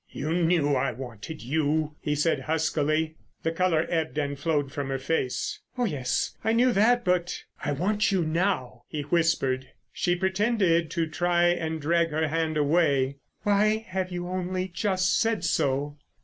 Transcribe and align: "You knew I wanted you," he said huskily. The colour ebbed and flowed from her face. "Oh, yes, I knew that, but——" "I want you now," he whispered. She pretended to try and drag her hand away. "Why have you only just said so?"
"You 0.09 0.33
knew 0.33 0.73
I 0.73 0.93
wanted 0.93 1.43
you," 1.43 1.93
he 2.01 2.15
said 2.15 2.39
huskily. 2.39 3.17
The 3.43 3.51
colour 3.51 3.85
ebbed 3.87 4.17
and 4.17 4.35
flowed 4.39 4.71
from 4.71 4.89
her 4.89 4.97
face. 4.97 5.59
"Oh, 5.77 5.85
yes, 5.85 6.35
I 6.43 6.53
knew 6.53 6.71
that, 6.71 7.05
but——" 7.05 7.43
"I 7.63 7.73
want 7.73 8.11
you 8.11 8.23
now," 8.25 8.81
he 8.87 9.01
whispered. 9.01 9.67
She 9.93 10.15
pretended 10.15 10.89
to 10.89 11.05
try 11.05 11.49
and 11.49 11.79
drag 11.79 12.09
her 12.09 12.29
hand 12.29 12.57
away. 12.57 13.17
"Why 13.43 13.85
have 13.89 14.11
you 14.11 14.27
only 14.27 14.69
just 14.69 15.19
said 15.21 15.43
so?" 15.43 15.97